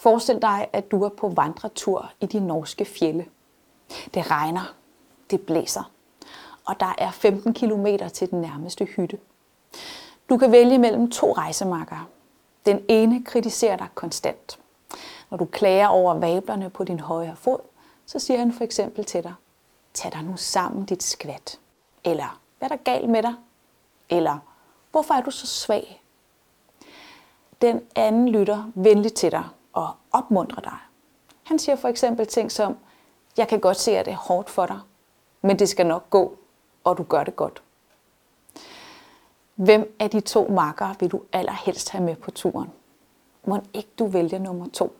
Forestil 0.00 0.42
dig, 0.42 0.68
at 0.72 0.90
du 0.90 1.02
er 1.02 1.08
på 1.08 1.28
vandretur 1.28 2.12
i 2.20 2.26
de 2.26 2.40
norske 2.40 2.84
fjelle. 2.84 3.26
Det 4.14 4.30
regner, 4.30 4.74
det 5.30 5.40
blæser, 5.40 5.92
og 6.64 6.80
der 6.80 6.94
er 6.98 7.10
15 7.10 7.54
km 7.54 7.86
til 8.12 8.30
den 8.30 8.40
nærmeste 8.40 8.84
hytte. 8.84 9.18
Du 10.28 10.36
kan 10.36 10.52
vælge 10.52 10.78
mellem 10.78 11.10
to 11.10 11.32
rejsemarker. 11.32 12.08
Den 12.66 12.84
ene 12.88 13.24
kritiserer 13.24 13.76
dig 13.76 13.88
konstant. 13.94 14.58
Når 15.30 15.38
du 15.38 15.44
klager 15.44 15.88
over 15.88 16.14
vablerne 16.14 16.70
på 16.70 16.84
din 16.84 17.00
højre 17.00 17.36
fod, 17.36 17.60
så 18.06 18.18
siger 18.18 18.38
han 18.38 18.52
for 18.52 18.64
eksempel 18.64 19.04
til 19.04 19.22
dig, 19.22 19.34
tag 19.94 20.12
dig 20.12 20.22
nu 20.22 20.36
sammen 20.36 20.84
dit 20.84 21.02
skvat. 21.02 21.58
Eller, 22.04 22.40
hvad 22.58 22.70
er 22.70 22.76
der 22.76 22.82
galt 22.82 23.08
med 23.08 23.22
dig? 23.22 23.34
Eller, 24.10 24.38
hvorfor 24.90 25.14
er 25.14 25.20
du 25.22 25.30
så 25.30 25.46
svag? 25.46 26.02
Den 27.62 27.82
anden 27.96 28.28
lytter 28.28 28.70
venligt 28.74 29.14
til 29.14 29.30
dig 29.30 29.44
og 29.72 29.90
opmuntre 30.12 30.62
dig. 30.64 30.76
Han 31.42 31.58
siger 31.58 31.76
for 31.76 31.88
eksempel 31.88 32.26
ting 32.26 32.52
som, 32.52 32.76
jeg 33.36 33.48
kan 33.48 33.60
godt 33.60 33.76
se, 33.76 33.96
at 33.98 34.06
det 34.06 34.12
er 34.12 34.16
hårdt 34.16 34.50
for 34.50 34.66
dig, 34.66 34.80
men 35.42 35.58
det 35.58 35.68
skal 35.68 35.86
nok 35.86 36.10
gå, 36.10 36.38
og 36.84 36.98
du 36.98 37.02
gør 37.02 37.24
det 37.24 37.36
godt. 37.36 37.62
Hvem 39.54 39.96
af 39.98 40.10
de 40.10 40.20
to 40.20 40.48
marker 40.48 40.94
vil 41.00 41.10
du 41.10 41.22
allerhelst 41.32 41.90
have 41.90 42.04
med 42.04 42.16
på 42.16 42.30
turen? 42.30 42.70
Må 43.44 43.58
ikke 43.74 43.90
du 43.98 44.06
vælge 44.06 44.38
nummer 44.38 44.68
to? 44.72 44.96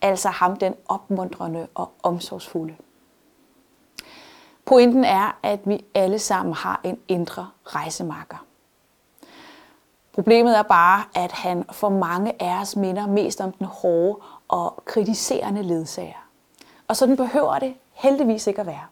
Altså 0.00 0.28
ham 0.28 0.56
den 0.56 0.74
opmuntrende 0.88 1.68
og 1.74 1.92
omsorgsfulde. 2.02 2.76
Pointen 4.64 5.04
er, 5.04 5.38
at 5.42 5.60
vi 5.64 5.84
alle 5.94 6.18
sammen 6.18 6.54
har 6.54 6.80
en 6.84 7.00
indre 7.08 7.50
rejsemarker. 7.66 8.46
Problemet 10.18 10.58
er 10.58 10.62
bare, 10.62 11.04
at 11.14 11.32
han 11.32 11.64
for 11.72 11.88
mange 11.88 12.42
af 12.42 12.60
os 12.60 12.76
minder 12.76 13.06
mest 13.06 13.40
om 13.40 13.52
den 13.52 13.66
hårde 13.66 14.18
og 14.48 14.82
kritiserende 14.84 15.62
ledsager. 15.62 16.26
Og 16.88 16.96
sådan 16.96 17.16
behøver 17.16 17.58
det 17.58 17.74
heldigvis 17.92 18.46
ikke 18.46 18.60
at 18.60 18.66
være. 18.66 18.86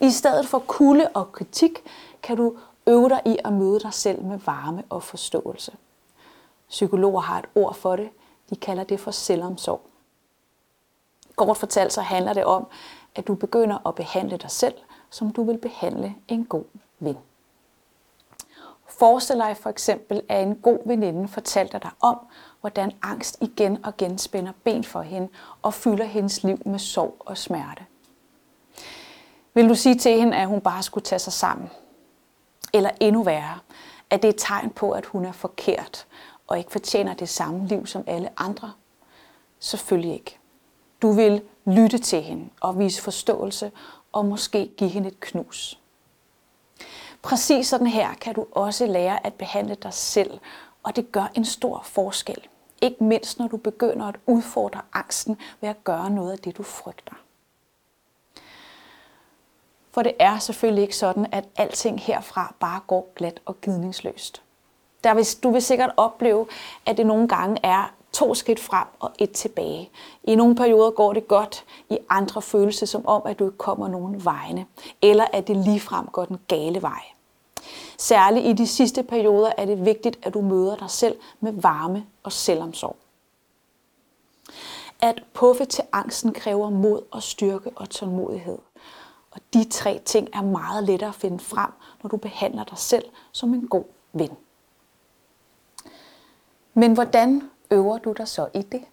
I 0.00 0.10
stedet 0.10 0.48
for 0.48 0.58
kulde 0.58 1.08
og 1.14 1.32
kritik, 1.32 1.78
kan 2.22 2.36
du 2.36 2.56
øve 2.86 3.08
dig 3.08 3.20
i 3.26 3.36
at 3.44 3.52
møde 3.52 3.80
dig 3.80 3.92
selv 3.92 4.22
med 4.22 4.38
varme 4.38 4.82
og 4.88 5.02
forståelse. 5.02 5.72
Psykologer 6.68 7.20
har 7.20 7.38
et 7.38 7.46
ord 7.54 7.74
for 7.74 7.96
det. 7.96 8.08
De 8.50 8.56
kalder 8.56 8.84
det 8.84 9.00
for 9.00 9.10
selvomsorg. 9.10 9.80
Kort 11.36 11.56
fortalt 11.56 11.92
så 11.92 12.00
handler 12.00 12.32
det 12.32 12.44
om, 12.44 12.66
at 13.14 13.26
du 13.26 13.34
begynder 13.34 13.88
at 13.88 13.94
behandle 13.94 14.36
dig 14.36 14.50
selv, 14.50 14.74
som 15.10 15.32
du 15.32 15.44
vil 15.44 15.58
behandle 15.58 16.14
en 16.28 16.44
god 16.44 16.64
ven. 16.98 17.16
Forestil 19.00 19.36
dig 19.36 19.56
for 19.56 19.70
eksempel, 19.70 20.22
at 20.28 20.42
en 20.42 20.56
god 20.56 20.78
veninde 20.86 21.28
fortalte 21.28 21.78
dig 21.78 21.90
om, 22.00 22.18
hvordan 22.60 22.92
angst 23.02 23.38
igen 23.40 23.84
og 23.84 23.94
igen 23.98 24.18
spænder 24.18 24.52
ben 24.64 24.84
for 24.84 25.02
hende 25.02 25.28
og 25.62 25.74
fylder 25.74 26.04
hendes 26.04 26.42
liv 26.42 26.58
med 26.66 26.78
sorg 26.78 27.16
og 27.20 27.38
smerte. 27.38 27.82
Vil 29.54 29.68
du 29.68 29.74
sige 29.74 29.94
til 29.94 30.18
hende, 30.20 30.36
at 30.36 30.48
hun 30.48 30.60
bare 30.60 30.82
skulle 30.82 31.04
tage 31.04 31.18
sig 31.18 31.32
sammen? 31.32 31.70
Eller 32.72 32.90
endnu 33.00 33.22
værre, 33.22 33.58
at 34.10 34.22
det 34.22 34.28
er 34.28 34.32
et 34.32 34.38
tegn 34.38 34.70
på, 34.70 34.90
at 34.90 35.06
hun 35.06 35.24
er 35.24 35.32
forkert 35.32 36.06
og 36.46 36.58
ikke 36.58 36.72
fortjener 36.72 37.14
det 37.14 37.28
samme 37.28 37.66
liv 37.66 37.86
som 37.86 38.04
alle 38.06 38.28
andre? 38.36 38.72
Selvfølgelig 39.58 40.12
ikke. 40.14 40.38
Du 41.02 41.12
vil 41.12 41.42
lytte 41.66 41.98
til 41.98 42.22
hende 42.22 42.48
og 42.60 42.78
vise 42.78 43.02
forståelse 43.02 43.72
og 44.12 44.24
måske 44.24 44.70
give 44.76 44.90
hende 44.90 45.08
et 45.08 45.20
knus. 45.20 45.80
Præcis 47.22 47.66
sådan 47.66 47.86
her 47.86 48.14
kan 48.14 48.34
du 48.34 48.46
også 48.52 48.86
lære 48.86 49.26
at 49.26 49.34
behandle 49.34 49.74
dig 49.74 49.94
selv, 49.94 50.40
og 50.82 50.96
det 50.96 51.12
gør 51.12 51.30
en 51.34 51.44
stor 51.44 51.80
forskel. 51.84 52.46
Ikke 52.80 53.04
mindst 53.04 53.38
når 53.38 53.48
du 53.48 53.56
begynder 53.56 54.06
at 54.06 54.16
udfordre 54.26 54.80
angsten 54.92 55.38
ved 55.60 55.68
at 55.68 55.84
gøre 55.84 56.10
noget 56.10 56.32
af 56.32 56.38
det, 56.38 56.58
du 56.58 56.62
frygter. 56.62 57.14
For 59.92 60.02
det 60.02 60.12
er 60.18 60.38
selvfølgelig 60.38 60.82
ikke 60.82 60.96
sådan, 60.96 61.26
at 61.32 61.44
alting 61.56 62.00
herfra 62.00 62.54
bare 62.60 62.80
går 62.86 63.12
glat 63.16 63.40
og 63.46 63.60
gidningsløst. 63.60 64.42
Der 65.04 65.14
vil, 65.14 65.26
du 65.42 65.50
vil 65.50 65.62
sikkert 65.62 65.90
opleve, 65.96 66.46
at 66.86 66.96
det 66.96 67.06
nogle 67.06 67.28
gange 67.28 67.60
er 67.62 67.94
to 68.12 68.34
skridt 68.34 68.60
frem 68.60 68.86
og 68.98 69.10
et 69.18 69.32
tilbage. 69.32 69.90
I 70.24 70.34
nogle 70.34 70.54
perioder 70.54 70.90
går 70.90 71.12
det 71.12 71.28
godt, 71.28 71.64
i 71.90 71.98
andre 72.08 72.42
føles 72.42 72.78
det 72.78 72.88
som 72.88 73.06
om, 73.06 73.22
at 73.24 73.38
du 73.38 73.44
ikke 73.44 73.58
kommer 73.58 73.88
nogen 73.88 74.24
vegne, 74.24 74.66
eller 75.02 75.24
at 75.32 75.48
det 75.48 75.56
ligefrem 75.56 76.06
går 76.06 76.24
den 76.24 76.38
gale 76.48 76.82
vej. 76.82 77.02
Særligt 77.98 78.46
i 78.46 78.52
de 78.52 78.66
sidste 78.66 79.02
perioder 79.02 79.52
er 79.58 79.64
det 79.64 79.84
vigtigt, 79.84 80.18
at 80.22 80.34
du 80.34 80.40
møder 80.40 80.76
dig 80.76 80.90
selv 80.90 81.16
med 81.40 81.52
varme 81.52 82.06
og 82.22 82.32
selvomsorg. 82.32 82.96
At 85.02 85.22
puffe 85.34 85.64
til 85.64 85.84
angsten 85.92 86.32
kræver 86.32 86.70
mod 86.70 87.02
og 87.10 87.22
styrke 87.22 87.70
og 87.76 87.90
tålmodighed. 87.90 88.58
Og 89.30 89.40
de 89.54 89.64
tre 89.64 90.00
ting 90.04 90.28
er 90.32 90.42
meget 90.42 90.84
lettere 90.84 91.08
at 91.08 91.14
finde 91.14 91.38
frem, 91.38 91.70
når 92.02 92.08
du 92.08 92.16
behandler 92.16 92.64
dig 92.64 92.78
selv 92.78 93.04
som 93.32 93.54
en 93.54 93.68
god 93.68 93.84
ven. 94.12 94.30
Men 96.74 96.94
hvordan 96.94 97.50
øver 97.70 97.98
du 97.98 98.12
dig 98.12 98.28
så 98.28 98.48
i 98.54 98.62
det? 98.62 98.84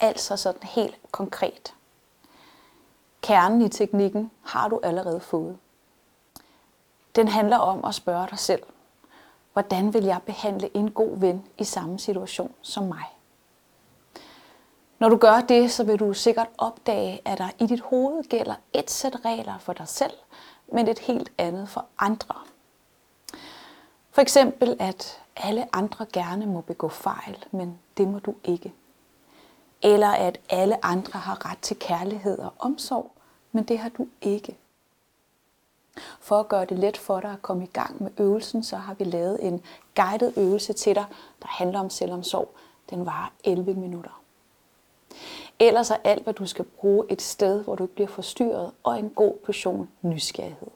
Altså 0.00 0.36
sådan 0.36 0.62
helt 0.62 0.98
konkret. 1.10 1.74
Kernen 3.22 3.62
i 3.62 3.68
teknikken 3.68 4.30
har 4.42 4.68
du 4.68 4.80
allerede 4.82 5.20
fået. 5.20 5.58
Den 7.16 7.28
handler 7.28 7.56
om 7.56 7.84
at 7.84 7.94
spørge 7.94 8.28
dig 8.30 8.38
selv, 8.38 8.62
hvordan 9.52 9.94
vil 9.94 10.04
jeg 10.04 10.20
behandle 10.26 10.76
en 10.76 10.90
god 10.90 11.18
ven 11.18 11.46
i 11.58 11.64
samme 11.64 11.98
situation 11.98 12.54
som 12.62 12.84
mig? 12.84 13.04
Når 14.98 15.08
du 15.08 15.16
gør 15.16 15.40
det, 15.40 15.70
så 15.70 15.84
vil 15.84 15.98
du 15.98 16.12
sikkert 16.12 16.48
opdage, 16.58 17.20
at 17.24 17.38
der 17.38 17.48
i 17.58 17.66
dit 17.66 17.80
hoved 17.80 18.24
gælder 18.24 18.54
et 18.72 18.90
sæt 18.90 19.24
regler 19.24 19.58
for 19.58 19.72
dig 19.72 19.88
selv, 19.88 20.12
men 20.72 20.88
et 20.88 20.98
helt 20.98 21.32
andet 21.38 21.68
for 21.68 21.86
andre. 21.98 22.34
For 24.10 24.22
eksempel, 24.22 24.76
at 24.80 25.20
alle 25.36 25.76
andre 25.76 26.06
gerne 26.12 26.46
må 26.46 26.60
begå 26.60 26.88
fejl, 26.88 27.44
men 27.50 27.78
det 27.96 28.08
må 28.08 28.18
du 28.18 28.34
ikke. 28.44 28.72
Eller 29.82 30.08
at 30.08 30.40
alle 30.50 30.84
andre 30.84 31.18
har 31.20 31.50
ret 31.50 31.58
til 31.58 31.78
kærlighed 31.78 32.38
og 32.38 32.52
omsorg, 32.58 33.10
men 33.52 33.64
det 33.64 33.78
har 33.78 33.88
du 33.88 34.06
ikke. 34.20 34.56
For 36.20 36.40
at 36.40 36.48
gøre 36.48 36.64
det 36.64 36.78
let 36.78 36.96
for 36.96 37.20
dig 37.20 37.32
at 37.32 37.42
komme 37.42 37.64
i 37.64 37.70
gang 37.72 38.02
med 38.02 38.10
øvelsen, 38.18 38.62
så 38.62 38.76
har 38.76 38.94
vi 38.94 39.04
lavet 39.04 39.46
en 39.46 39.62
guided 39.94 40.32
øvelse 40.36 40.72
til 40.72 40.94
dig, 40.94 41.04
der 41.42 41.48
handler 41.48 41.80
om 41.80 41.90
selvomsorg. 41.90 42.48
Den 42.90 43.06
varer 43.06 43.32
11 43.44 43.74
minutter. 43.74 44.22
Ellers 45.58 45.90
er 45.90 45.96
alt, 46.04 46.22
hvad 46.22 46.34
du 46.34 46.46
skal 46.46 46.64
bruge, 46.64 47.06
et 47.08 47.22
sted, 47.22 47.64
hvor 47.64 47.74
du 47.74 47.84
ikke 47.84 47.94
bliver 47.94 48.08
forstyrret, 48.08 48.72
og 48.82 48.98
en 48.98 49.10
god 49.10 49.34
portion 49.44 49.88
nysgerrighed. 50.02 50.68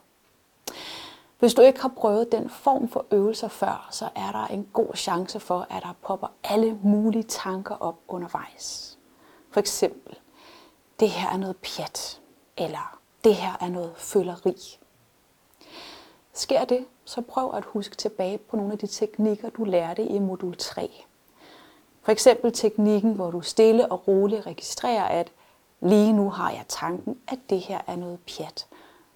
Hvis 1.38 1.54
du 1.54 1.62
ikke 1.62 1.80
har 1.80 1.92
prøvet 1.96 2.32
den 2.32 2.50
form 2.50 2.88
for 2.88 3.06
øvelser 3.10 3.48
før, 3.48 3.88
så 3.90 4.08
er 4.16 4.32
der 4.32 4.46
en 4.46 4.68
god 4.72 4.94
chance 4.94 5.40
for, 5.40 5.66
at 5.70 5.82
der 5.82 5.94
popper 6.02 6.28
alle 6.44 6.78
mulige 6.82 7.22
tanker 7.22 7.74
op 7.74 7.98
undervejs. 8.08 8.98
For 9.50 9.60
eksempel, 9.60 10.18
det 11.00 11.10
her 11.10 11.28
er 11.28 11.36
noget 11.36 11.56
pjat, 11.56 12.20
eller 12.56 12.98
det 13.24 13.34
her 13.34 13.52
er 13.60 13.68
noget 13.68 13.92
føleri. 13.96 14.78
Sker 16.32 16.64
det, 16.64 16.86
så 17.04 17.20
prøv 17.20 17.54
at 17.54 17.64
huske 17.64 17.96
tilbage 17.96 18.38
på 18.38 18.56
nogle 18.56 18.72
af 18.72 18.78
de 18.78 18.86
teknikker, 18.86 19.50
du 19.50 19.64
lærte 19.64 20.02
i 20.02 20.18
modul 20.18 20.56
3. 20.56 21.04
For 22.02 22.12
eksempel 22.12 22.52
teknikken, 22.52 23.12
hvor 23.12 23.30
du 23.30 23.40
stille 23.40 23.92
og 23.92 24.08
roligt 24.08 24.46
registrerer, 24.46 25.04
at 25.04 25.32
lige 25.80 26.12
nu 26.12 26.30
har 26.30 26.50
jeg 26.50 26.64
tanken, 26.68 27.18
at 27.28 27.38
det 27.50 27.60
her 27.60 27.80
er 27.86 27.96
noget 27.96 28.18
pjat. 28.26 28.66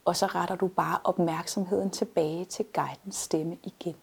Og 0.04 0.16
så 0.16 0.26
retter 0.26 0.54
du 0.54 0.68
bare 0.68 0.98
opmærksomheden 1.04 1.90
tilbage 1.90 2.44
til 2.44 2.64
guidens 2.74 3.16
stemme 3.16 3.58
igen. 3.62 3.96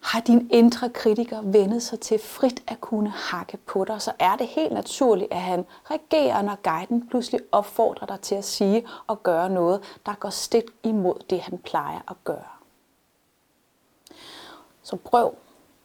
Har 0.00 0.20
din 0.20 0.48
indre 0.52 0.90
kritiker 0.90 1.42
vendet 1.42 1.82
sig 1.82 2.00
til 2.00 2.18
frit 2.18 2.62
at 2.66 2.80
kunne 2.80 3.10
hakke 3.10 3.56
på 3.56 3.84
dig, 3.84 4.02
så 4.02 4.12
er 4.18 4.36
det 4.36 4.46
helt 4.46 4.72
naturligt, 4.72 5.32
at 5.32 5.40
han 5.40 5.66
reagerer, 5.90 6.42
når 6.42 6.58
guiden 6.62 7.08
pludselig 7.08 7.40
opfordrer 7.52 8.06
dig 8.06 8.20
til 8.20 8.34
at 8.34 8.44
sige 8.44 8.86
og 9.06 9.22
gøre 9.22 9.50
noget, 9.50 9.98
der 10.06 10.14
går 10.14 10.30
stik 10.30 10.64
imod 10.82 11.14
det, 11.30 11.40
han 11.40 11.58
plejer 11.58 12.00
at 12.08 12.16
gøre. 12.24 12.54
Så 14.82 14.96
prøv 14.96 15.34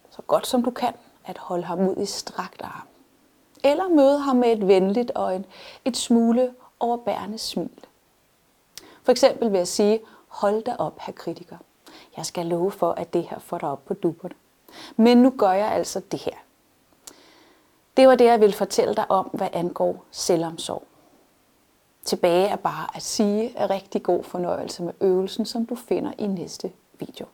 så 0.10 0.22
godt 0.22 0.48
som 0.48 0.64
du 0.64 0.72
kan 0.72 0.94
at 1.26 1.38
holde 1.38 1.64
ham 1.64 1.80
ud 1.88 1.96
i 1.98 2.06
strakt 2.06 2.62
arm. 2.62 2.88
Eller 3.64 3.88
møde 3.88 4.20
ham 4.20 4.36
med 4.36 4.52
et 4.52 4.68
venligt 4.68 5.12
og 5.12 5.44
et 5.86 5.98
smule 5.98 6.54
overbærende 6.80 7.38
smil. 7.38 7.86
For 9.04 9.12
eksempel 9.12 9.52
vil 9.52 9.58
jeg 9.58 9.68
sige, 9.68 10.00
hold 10.28 10.64
da 10.64 10.76
op, 10.80 11.00
her 11.00 11.14
kritiker. 11.14 11.58
Jeg 12.18 12.26
skal 12.26 12.46
love 12.46 12.72
for, 12.72 12.92
at 12.92 13.14
det 13.14 13.24
her 13.24 13.40
får 13.40 13.58
dig 13.58 13.70
op 13.70 13.86
på 13.86 13.94
duberne. 13.94 14.36
Men 14.96 15.18
nu 15.18 15.34
gør 15.38 15.52
jeg 15.52 15.72
altså 15.72 16.02
det 16.12 16.20
her. 16.20 16.36
Det 17.98 18.08
var 18.08 18.16
det, 18.16 18.26
jeg 18.26 18.40
ville 18.40 18.56
fortælle 18.56 18.96
dig 18.96 19.12
om, 19.12 19.30
hvad 19.34 19.48
angår 19.54 20.06
selvomsorg. 20.12 20.84
Tilbage 22.06 22.48
er 22.48 22.56
bare 22.56 22.96
at 22.96 23.02
sige, 23.02 23.58
at 23.58 23.70
rigtig 23.70 24.04
god 24.04 24.24
fornøjelse 24.24 24.84
med 24.84 24.94
øvelsen, 25.02 25.46
som 25.46 25.66
du 25.66 25.76
finder 25.76 26.12
i 26.18 26.28
næste 26.28 26.72
video. 27.00 27.26